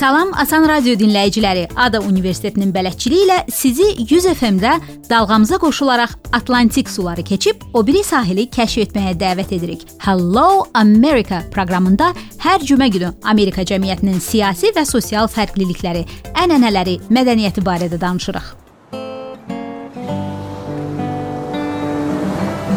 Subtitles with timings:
[0.00, 1.66] Salam Asan Radio dinləyiciləri.
[1.76, 4.70] Ada Universitetinin bələdçiliyi ilə sizi 100 FM-də
[5.10, 9.84] dalğamıza qoşularaq Atlantik suları keçib o biri sahili kəşf etməyə dəvət edirik.
[10.00, 12.14] Hello America proqramında
[12.46, 16.06] hər cümə günü Amerika cəmiyyətinin siyasi və sosial fərqlilikləri,
[16.46, 18.59] ənənələri, mədəniyyəti barədə danışırıq.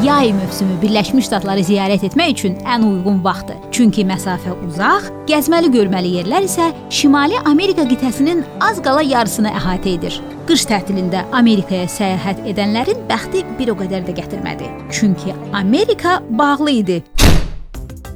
[0.03, 3.59] Yay mövsümü Birləşmiş Ştatları ziyarət etmək üçün ən uyğun vaxtdır.
[3.71, 10.17] Çünki məsafə uzaq, gəzməli görməli yerlər isə Şimali Amerika qitəsinin az qala yarısını əhatə edir.
[10.49, 14.67] Qış tətilində Amerikaya səyahət edənlərin bəxti bir o qədər də gətirmədi.
[14.91, 16.99] Çünki Amerika bağlı idi.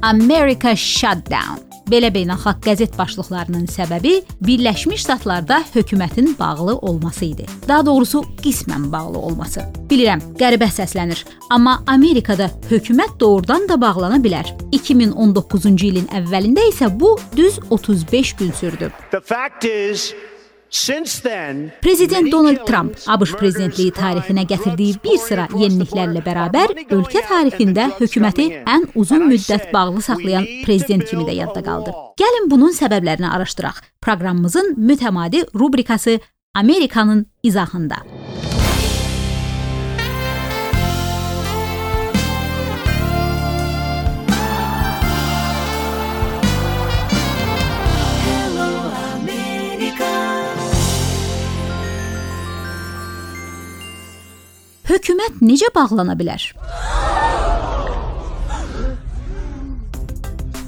[0.02, 7.46] America Shutdown Belə beynəlxalq qəzet başlıqlarının səbəbi Birləşmiş Ştatlarda hökumətin bağlı olması idi.
[7.68, 9.64] Daha doğrusu qismən bağlı olması.
[9.88, 14.52] Bilirəm, qəribə səslənir, amma Amerikada hökumət doğrudan da bağlana bilər.
[14.76, 18.92] 2019-cu ilin əvvəlində isə bu düz 35 gün sürdü.
[19.10, 20.12] The fact is
[21.80, 28.84] Prezident Donald Trump ABŞ prezidentliyi tarixinə gətirdiyi bir sıra yeniliklərlə bərabər ölkə tarixində hökuməti ən
[28.94, 31.96] uzun müddət bağlı saxlayan prezident kimi də yadda qaldı.
[32.20, 33.80] Gəlin bunun səbəblərini araşdıraq.
[34.04, 36.18] Proqramımızın mütəmadi rubrikası
[36.54, 38.04] Amerikanın izahında.
[55.08, 56.42] Hökumət necə bağlana bilər?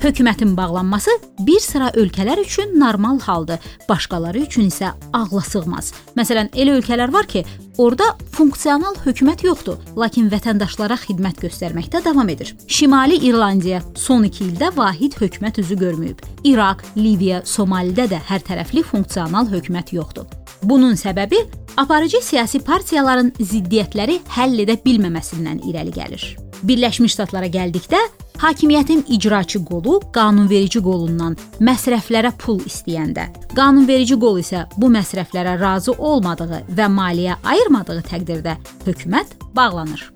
[0.00, 1.12] Hökumətin bağlanması
[1.44, 5.92] bir sıra ölkələr üçün normal haldır, başqaları üçün isə ağla sığmaz.
[6.17, 7.45] Məsələn, elə ölkələr var ki,
[7.77, 12.56] orada funksional hökumət yoxdur, lakin vətəndaşlara xidmət göstərməkdə davam edir.
[12.67, 16.24] Şimali İrlandiya son 2 ildə vahid hökumət üzü görməyib.
[16.48, 20.39] İraq, Liviya, Somalidə də hər tərəfli funksional hökumət yoxdur.
[20.63, 21.41] Bunun səbəbi
[21.77, 26.25] aparıcı siyasi partiyaların ziddiyyətləri həll edə bilməməsindən irəli gəlir.
[26.63, 28.01] Birləşmiş Ştatlara gəldikdə
[28.41, 36.65] hakimiyyətin icraçı qolu qanunverici qolundan məsrəflərə pul istəyəndə, qanunverici qol isə bu məsrəflərə razı olmadığı
[36.77, 38.57] və maliyyə ayırmadığı təqdirdə
[38.89, 40.11] hökumət bağlanır.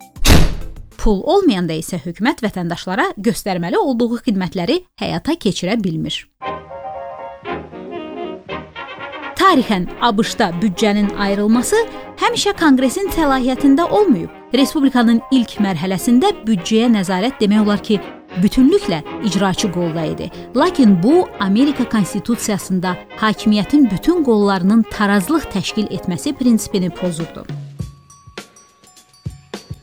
[1.01, 6.23] Pul olmayanda isə hökumət vətəndaşlara göstərməli olduğu xidmətləri həyata keçirə bilmir.
[9.45, 11.77] Tarixən ABŞ-da büdcənin ayrılması
[12.23, 14.31] həmişə Konqresin səlahiyyətində olmayıb.
[14.57, 17.99] Respublikanın ilk mərhələsində büdcəyə nəzarət demək olar ki,
[18.43, 20.31] bütünlüklə icraçı qolda idi.
[20.57, 27.45] Lakin bu Amerika konstitusiyasında hakimiyyətin bütün qollarının tarazlıq təşkil etməsi prinsipini pozurdu.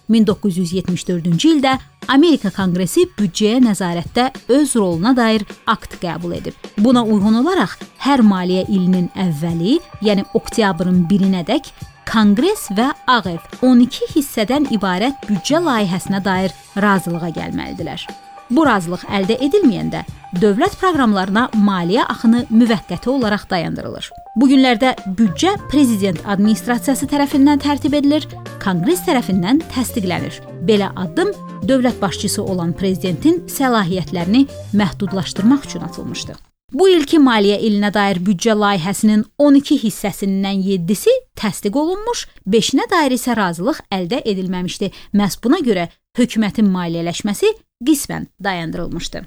[0.09, 1.77] 1974-cü ildə
[2.09, 6.57] Amerika Konqresi büdcəyə nəzarətdə öz roluna dair akt qəbul edib.
[6.77, 11.71] Buna uyğun olaraq hər maliyyə ilinin əvvəli, yəni oktyabrın 1-nədək
[12.11, 18.09] Konqres və Ağ ev 12 hissədən ibarət büdcə layihəsinə dair razılığa gəlməlidirlər.
[18.51, 20.01] Bu razılıq əldə edilməyəndə
[20.41, 24.09] dövlət proqramlarına maliyyə axını müvəqqəti olaraq dayandırılır.
[24.35, 28.27] Bu günlərdə büdcə prezident administrasiyası tərəfindən tərtib edilir,
[28.63, 30.41] Konqres tərəfindən təsdiqlənir.
[30.67, 31.31] Belə addım
[31.67, 34.45] dövlət başçısı olan prezidentin səlahiyyətlərini
[34.75, 36.35] məhdudlaşdırmaq üçün atılmışdı.
[36.73, 43.35] Bu ilki maliyyə ilinə dair büdcə layihəsinin 12 hissəsindən 7-si təsdiq olunmuş, 5-nə dair isə
[43.35, 44.91] razılıq əldə edilməmişdi.
[45.15, 45.89] Məhz buna görə
[46.19, 47.51] hökumətin maliyyələşməsi
[47.87, 49.23] qismən dayandırılmışdı.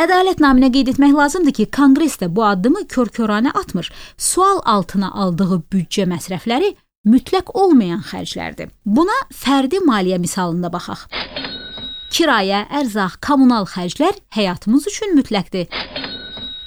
[0.00, 3.90] Ədalət naminə qeyd etmək lazımdır ki, Konqres də bu addımı kör-köranə atmır.
[4.16, 8.70] Sual altına aldığı büdcə məsrəfləri mütləq olmayan xərclərdir.
[8.84, 11.06] Buna fərdi maliyyə misalında baxaq.
[12.10, 15.68] Kirayə, ərzaq, kommunal xərclər həyatımız üçün mütləqdir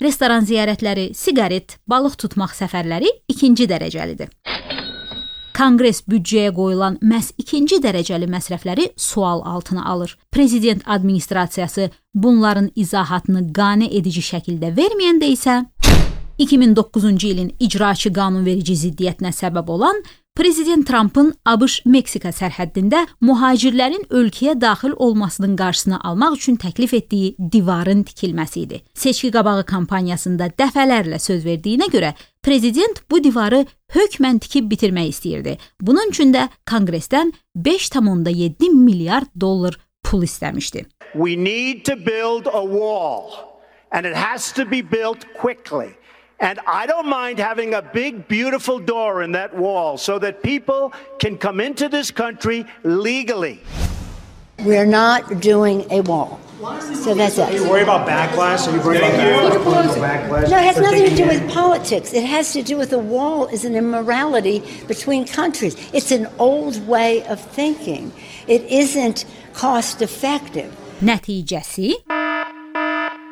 [0.04, 4.32] restoran ziyarətləri, siqaret, balıq tutmaq səfərləri ikinci dərəcəlidir.
[5.54, 10.16] Konqres büdcəyə qoyulan məhz ikinci dərəcəli məsrəfləri sual altına alır.
[10.32, 15.60] Prezident administrasiyası bunların izahatını qane edici şəkildə verməyəndə isə
[16.40, 20.02] 2009-cu ilin icraçı qanunverici ziddiyyətinə səbəb olan
[20.34, 28.64] Prezident Trampın ABŞ-Meksika sərhəddində mühacirlərin ölkəyə daxil olmasının qarşısını almaq üçün təklif etdiyi divarın tikilməsi
[28.64, 28.80] idi.
[28.98, 33.62] Seçki qabağı kampaniyasında dəfələrlə söz verdiyinə görə prezident bu divarı
[33.94, 35.58] hökmən tikib bitirmək istəyirdi.
[35.82, 40.88] Bunun üçün də Konqresdən 5.7 milyard dollar pul istəmişdi.
[41.14, 43.38] We need to build a wall
[43.92, 45.94] and it has to be built quickly.
[46.40, 50.94] And I don't mind having a big, beautiful door in that wall so that people
[51.20, 53.62] can come into this country legally.
[54.60, 56.40] We're not doing a wall.
[56.94, 57.50] So that's it.
[57.50, 58.68] Are you worried about backlash?
[58.68, 60.30] Are you worried about backlash?
[60.30, 60.50] backlash?
[60.50, 62.14] No, it has nothing to do with politics.
[62.14, 65.76] It has to do with the wall is an immorality between countries.
[65.94, 68.14] It's an old way of thinking.
[68.48, 70.74] It isn't cost effective.
[71.02, 72.23] Nəticəsi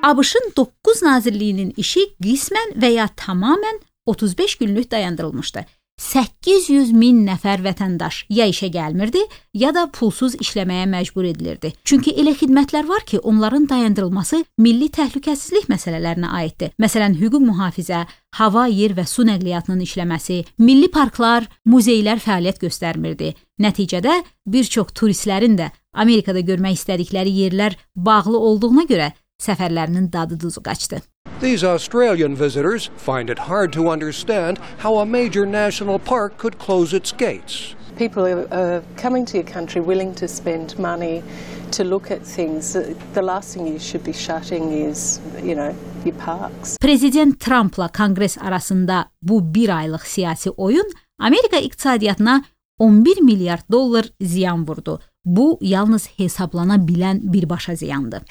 [0.04, 5.66] ABŞ-ın 9 nazirliyinin işi qismən və ya tamamilə 35 günlük dayandırılmışdı.
[6.02, 9.22] 800 min nəfər vətəndaş ya işə gəlmirdi,
[9.54, 11.74] ya da pulsuz işləməyə məcbur edilirdi.
[11.86, 16.74] Çünki elə xidmətlər var ki, onların dayandırılması milli təhlükəsizlik məsələlərinə aiddir.
[16.82, 18.06] Məsələn, hüquq mühafizə,
[18.40, 23.36] hava, yer və su nəqliyyatının işləməsi, milli parklar, muzeylər fəaliyyət göstərmirdi.
[23.62, 30.62] Nəticədə bir çox turistlərin də Amerikada görmək istədikləri yerlər bağlı olduğuna görə səfərlərinin dadı duzu
[30.62, 31.02] qaçdı.
[31.42, 36.98] These Australian visitors find it hard to understand how a major national park could close
[36.98, 37.76] its gates.
[37.98, 41.24] People are, coming to your country willing to spend money
[41.72, 42.74] to look at things.
[43.14, 45.74] The last thing you should be shutting is, you know,
[46.06, 46.78] your parks.
[46.78, 52.44] Prezident Trumpla Konqres arasında bu 1 aylıq siyasi oyun Amerika iqtisadiyyatına
[52.80, 55.00] 11 milyard dollar ziyan vurdu.
[55.26, 58.22] Bu yalnız hesablana bilən birbaşa ziyandır.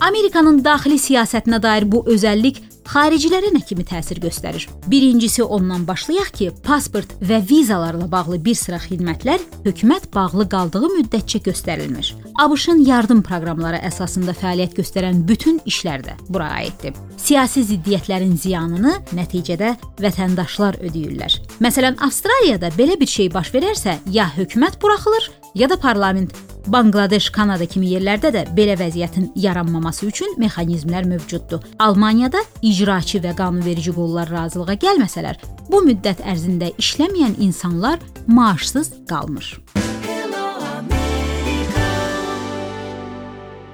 [0.00, 4.68] Amerikanın daxili siyasətinə dair bu özəllik xaricilərə nə kimi təsir göstərir?
[4.86, 11.42] Birincisi ondan başlayaq ki, pasport və vizalarla bağlı bir sıra xidmətlər hökumət bağlı qaldığı müddətcə
[11.48, 12.12] göstərilmir.
[12.38, 16.94] ABŞ-ın yardım proqramları əsasında fəaliyyət göstərən bütün işlər də bura aiddir.
[17.18, 21.40] Siyasi ziddiyyətlərin ziyanını nəticədə vətəndaşlar ödəyirlər.
[21.58, 26.32] Məsələn, Avstraliyada belə bir şey baş verərsə, ya hökumət buraxılır, ya da parlament
[26.68, 31.62] Banqladeş, Kanada kimi yerlərdə də belə vəziyyətin yaranmaması üçün mexanizmlər mövcuddur.
[31.80, 39.48] Almaniyada icraçı və qanunverici qollar razılığa gəlməsələr, bu müddət ərzində işləməyən insanlar maaşsız qalmır.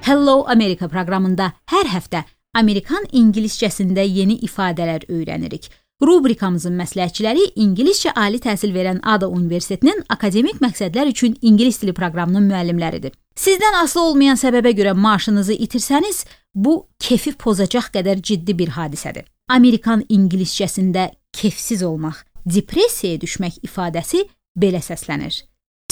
[0.06, 2.22] Hello America proqramında hər həftə
[2.54, 5.66] Amerikan ingiliscəsində yeni ifadələr öyrənirik.
[6.02, 13.12] Rubrikamızın məsləhətçiləri ingiliscə ali təhsil verən Ada Universitetinin akademik məqsədlər üçün ingilis dili proqramının müəllimləridir.
[13.38, 16.24] Sizdən asılı olmayan səbəbə görə maaşınızı itirsəniz,
[16.54, 19.28] bu kefi pozacaq qədər ciddi bir hadisədir.
[19.48, 24.26] Amerikan ingiliscəsində kefsiz olmaq, depressiyaya düşmək ifadəsi
[24.58, 25.44] belə səslənir.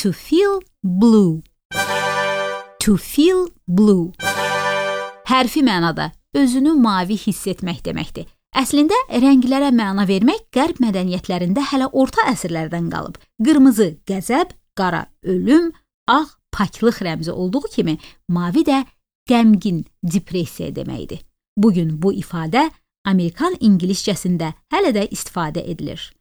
[0.02, 1.42] To feel blue.
[2.82, 4.10] To feel blue.
[5.30, 8.26] Hərfi mənada özünü mavi hiss etmək deməkdir.
[8.52, 13.16] Əslində rənglərə məna vermək qərb mədəniyyətlərində hələ orta əsrlərdən qalıb.
[13.40, 15.70] Qırmızı qəzəb, qara ölüm,
[16.06, 17.96] ağ paklıq rəmzi olduğu kimi
[18.28, 18.82] mavi də
[19.30, 21.22] qəmgin, depressiya deməkdir.
[21.56, 22.68] Bu gün bu ifadə
[23.08, 26.12] Amerikan ingiliscəsində hələ də istifadə edilir.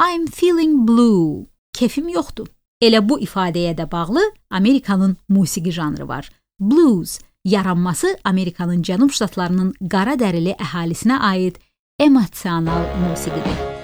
[0.00, 1.46] I'm feeling blue.
[1.72, 2.50] Kefim yoxdur.
[2.82, 6.28] Elə bu ifadəyə də bağlı Amerikanın musiqi janrı var.
[6.60, 11.56] Blues yaranması Amerikanın cənub ştatlarının qara dərili əhalisinə aid
[11.98, 13.75] emosional musiqdir.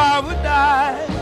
[0.00, 1.17] I would die.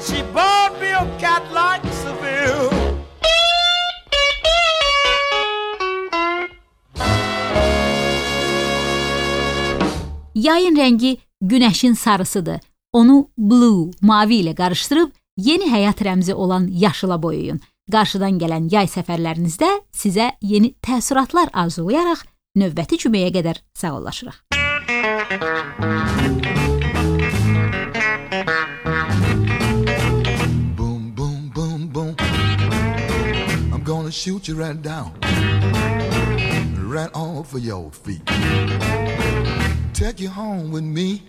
[0.00, 2.70] And she bought me a cat like Seville.
[10.34, 12.60] Yayın rəngi günəşin sarısıdır.
[12.92, 17.60] Onu blue, mavi ilə qarışdırıb yeni həyat rəmzi olan yaşıla boyayın.
[17.92, 22.24] Qarşıdan gələn yay səfərlərinizdə sizə yeni təəssüratlar arzulayaraq
[22.56, 24.46] növbəti cüməyə qədər sağollaşırıq.
[34.20, 35.14] Shoot you right down,
[36.76, 38.20] right off of your feet.
[39.94, 41.22] Take you home with me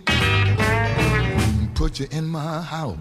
[1.74, 2.98] put you in my house.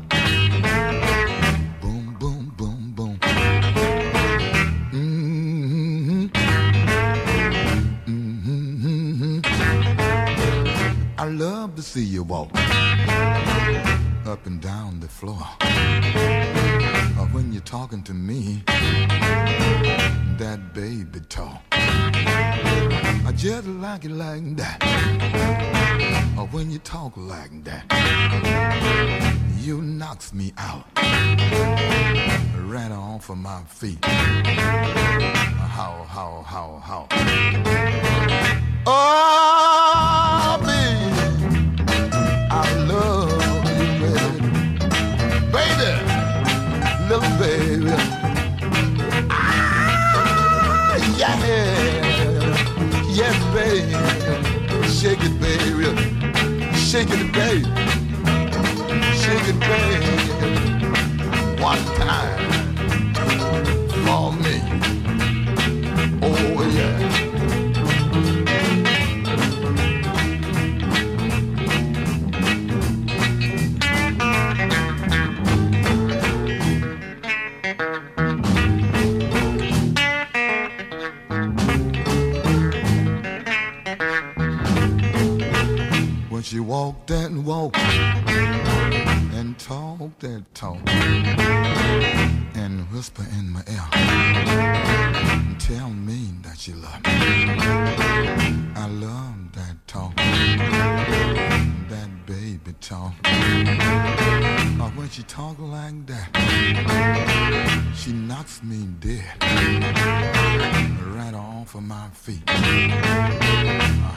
[1.81, 3.19] Boom, boom, boom, boom.
[4.91, 6.25] Mm-hmm.
[8.07, 9.39] Mm-hmm.
[11.19, 12.49] I love to see you walk
[14.25, 15.45] up and down the floor.
[17.29, 18.61] When you're talking to me,
[20.37, 21.61] that baby talk.
[21.71, 24.83] I just like it like that.
[26.37, 27.85] Or when you talk like that,
[29.59, 30.85] you knocks me out.
[32.67, 34.03] Right off of my feet.
[34.03, 37.07] How, how, how, how.
[57.01, 57.65] Shake it, baby.
[59.17, 60.13] Shake it, baby.
[61.59, 62.70] One time
[87.07, 90.77] that walk and talk that talk
[92.55, 97.11] and whisper in my ear and tell me that you love me.
[98.75, 100.15] I love that talk,
[101.89, 103.13] that baby talk.
[104.79, 106.29] Or when she talk like that,
[107.95, 109.25] she knocks me dead
[111.15, 112.49] right off of my feet.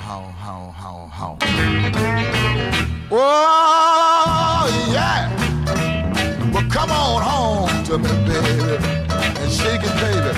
[0.04, 2.73] How, how, how, how.
[3.16, 5.30] Oh, yeah.
[6.52, 8.76] Well, come on home to me, baby.
[9.40, 10.32] And shake it, baby.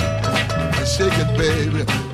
[0.76, 2.05] And shake it, baby.